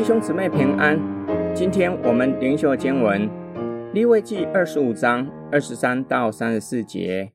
[0.00, 0.98] 弟兄姊妹平安，
[1.54, 3.28] 今天我们灵修经文
[3.92, 7.34] 利未记二十五章二十三到三十四节：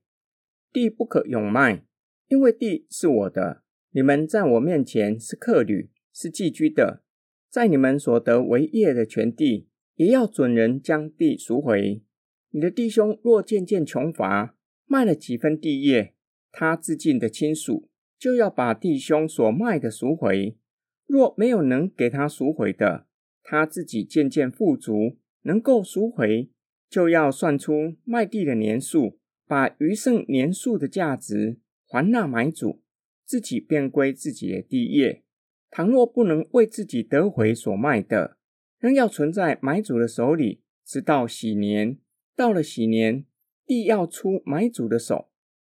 [0.74, 1.84] 地不可永卖，
[2.28, 3.62] 因为地是我的，
[3.92, 7.04] 你们在我面前是客旅，是寄居的，
[7.52, 12.02] 在你们所得为业的全地，也要准人将地赎回。
[12.50, 14.56] 你的弟兄若渐渐穷乏，
[14.88, 16.16] 卖了几分地业，
[16.52, 20.58] 他自尽的亲属就要把弟兄所卖的赎回。
[21.06, 23.06] 若没有能给他赎回的，
[23.44, 26.50] 他自己渐渐富足，能够赎回，
[26.90, 32.82] 就要算出卖地的年数，把余剩年数的价值还那买主，
[33.24, 35.24] 自己便归自己的地业。
[35.70, 38.38] 倘若不能为自己得回所卖的，
[38.80, 41.98] 仍要存在买主的手里，直到禧年。
[42.36, 43.26] 到了禧年，
[43.66, 45.30] 地要出买主的手，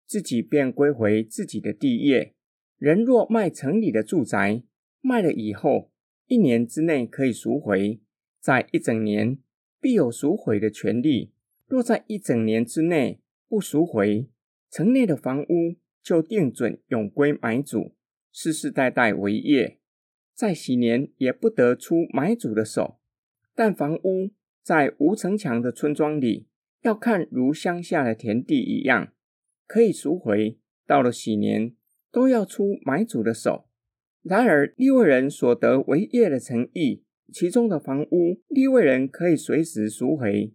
[0.05, 2.34] 自己便归回自己的地业。
[2.77, 4.63] 人若卖城里的住宅，
[5.02, 5.91] 卖了以后，
[6.27, 7.99] 一年之内可以赎回，
[8.40, 9.38] 在一整年
[9.80, 11.34] 必有赎回的权利。
[11.68, 14.29] 若在一整年之内不赎回，
[14.70, 17.96] 城内的房屋就定准永归买主，
[18.32, 19.79] 世世代代为业。
[20.34, 22.99] 在禧年也不得出买主的手。
[23.54, 24.32] 但房屋
[24.63, 26.48] 在无城墙的村庄里，
[26.82, 29.13] 要看如乡下的田地一样，
[29.68, 30.57] 可以赎回。
[30.88, 31.76] 到了禧年，
[32.12, 33.68] 都要出买主的手。
[34.24, 40.54] 然而，利未人所得为业的城邑，其中的房屋，利未人可以随时赎回。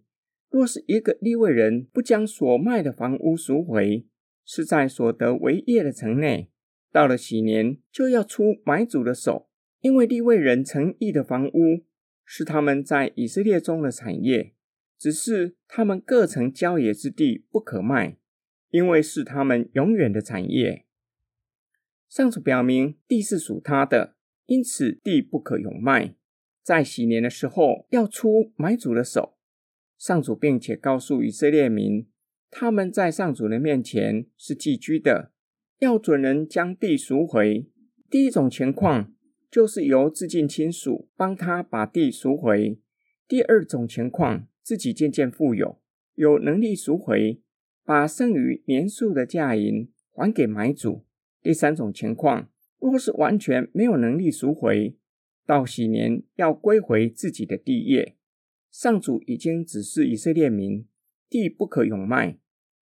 [0.49, 4.05] 若是一个利未人不将所卖的房屋赎回，
[4.45, 6.49] 是在所得为业的城内，
[6.93, 9.49] 到了几年就要出买主的手，
[9.81, 11.83] 因为利未人城邑的房屋
[12.23, 14.53] 是他们在以色列中的产业，
[14.97, 18.17] 只是他们各城郊野之地不可卖，
[18.69, 20.85] 因为是他们永远的产业。
[22.09, 26.15] 上主表明地是属他的，因此地不可永卖。
[26.63, 29.37] 在禧年的时候，要出买主的手。
[29.97, 32.07] 上主并且告诉以色列民，
[32.51, 35.31] 他们在上主的面前是寄居的，
[35.79, 37.67] 要准人将地赎回。
[38.09, 39.13] 第一种情况
[39.49, 42.77] 就是由自近亲属帮他把地赎回；
[43.27, 45.81] 第二种情况，自己渐渐富有，
[46.13, 47.41] 有能力赎回，
[47.83, 51.06] 把剩余年数的价银还给买主。
[51.41, 52.49] 第三种情况，
[52.79, 54.97] 若是完全没有能力赎回，
[55.45, 58.15] 到禧年要归回自己的地业。
[58.69, 60.85] 上主已经指示以色列民，
[61.29, 62.37] 地不可永卖，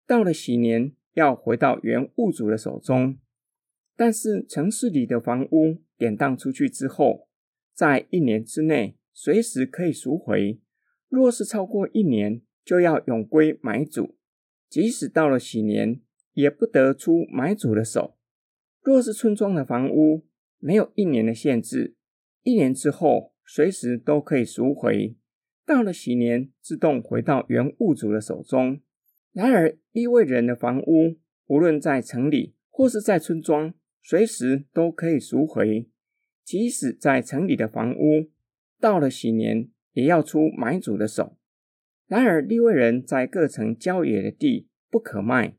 [0.06, 3.18] 到了禧年要回到原物主的手中。
[3.96, 7.28] 但是城市里的房屋典当出去之后，
[7.74, 10.60] 在一年之内随时可以赎回；
[11.08, 14.16] 若是超过一年，就要永归买主。
[14.70, 16.02] 即使到了禧年，
[16.34, 18.19] 也不得出买主的手。
[18.82, 20.26] 若是村庄的房屋，
[20.58, 21.96] 没有一年的限制，
[22.44, 25.16] 一年之后随时都可以赎回。
[25.66, 28.82] 到了禧年，自动回到原物主的手中。
[29.32, 35.88] 然而，利未人的房屋，无论在城里或是在村庄，随时都可以赎回。
[36.44, 38.32] 即使在城里的房屋，
[38.80, 41.38] 到了禧年，也要出买主的手。
[42.08, 45.59] 然而，利未人在各城郊野的地不可卖。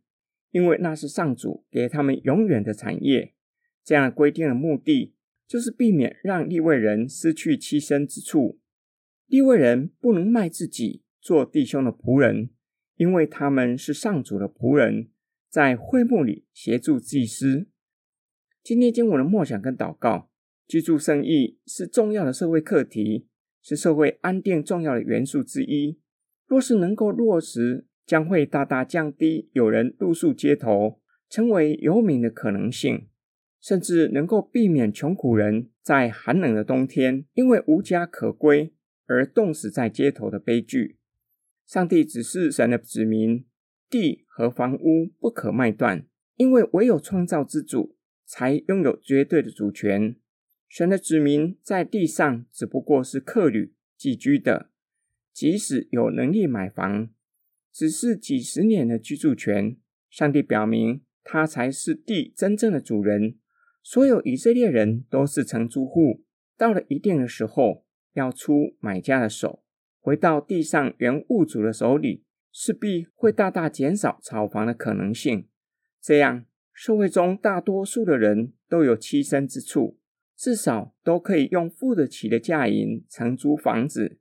[0.51, 3.35] 因为那是上主给他们永远的产业，
[3.85, 5.15] 这样规定的目的
[5.47, 8.59] 就是避免让利位人失去栖身之处。
[9.27, 12.51] 利位人不能卖自己做弟兄的仆人，
[12.97, 15.09] 因为他们是上主的仆人，
[15.49, 17.69] 在会幕里协助祭司。
[18.63, 20.31] 今天经文的默想跟祷告，
[20.67, 23.29] 居住圣意是重要的社会课题，
[23.63, 26.01] 是社会安定重要的元素之一。
[26.47, 33.07] 若是能够落实，将会大大降低有人露宿街头、成为游民的可能性，
[33.61, 38.75] 甚至能够避免穷苦人在寒冷的冬天因为无家可归
[39.07, 40.99] 而冻死在街头的悲剧。
[41.65, 43.45] 上帝指示神的子民，
[43.89, 46.05] 地和房屋不可卖断，
[46.35, 47.95] 因为唯有创造之主
[48.27, 50.17] 才拥有绝对的主权。
[50.69, 54.71] 神的子民在地上只不过是客旅、寄居的，
[55.33, 57.11] 即使有能力买房。
[57.73, 59.77] 只是几十年的居住权，
[60.09, 63.37] 上帝表明他才是地真正的主人。
[63.83, 66.23] 所有以色列人都是承租户，
[66.57, 69.63] 到了一定的时候，要出买家的手，
[70.01, 75.49] 回到地上原物主的手里，势必会大大减少炒房的可能性。
[76.03, 79.99] 这样，社会中大多数的人都有栖身之处，
[80.37, 84.19] 至少都可以用付得起的价银承租房子。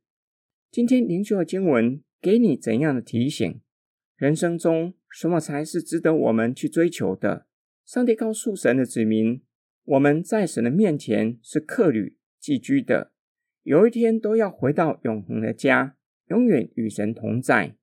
[0.72, 2.02] 今天灵修的经文。
[2.22, 3.62] 给你怎样的提醒？
[4.18, 7.46] 人生中什么才是值得我们去追求的？
[7.86, 9.42] 上帝告诉神的子民，
[9.86, 13.14] 我们在神的面前是客旅、寄居的，
[13.64, 15.96] 有一天都要回到永恒的家，
[16.28, 17.78] 永远与神同在，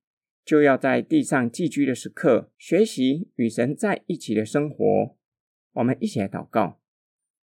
[0.45, 5.17] 就要在地上寄居的时刻，学习与神在一起的生活。
[5.73, 6.79] 我们一起来祷告，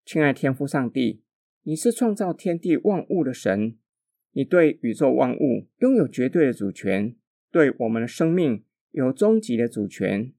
[0.06, 1.23] 亲爱天父上帝，
[1.64, 3.76] 你是创造天地万物的神，
[4.35, 7.17] 你对宇宙万物拥有绝对的主权，
[7.51, 10.33] 对我们的生命有终极的主权。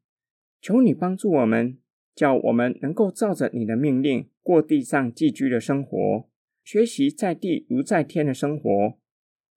[0.61, 1.77] 求你帮助我们，
[2.13, 6.29] 叫我们能够照着你的命令过地上寄居的生活，
[6.63, 8.97] 学习在地如在天的生活。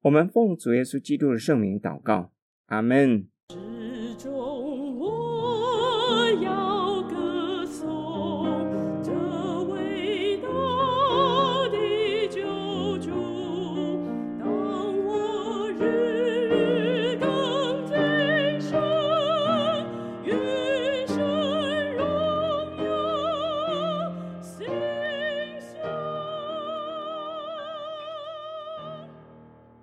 [0.03, 2.33] 我们奉主耶稣基督的圣名祷告，
[2.67, 3.29] 阿门。